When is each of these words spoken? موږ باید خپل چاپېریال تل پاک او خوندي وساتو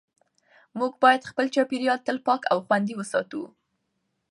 موږ 0.77 0.91
باید 1.03 1.29
خپل 1.31 1.45
چاپېریال 1.55 1.99
تل 2.07 2.17
پاک 2.27 2.41
او 2.51 2.57
خوندي 2.67 2.93
وساتو 2.97 3.41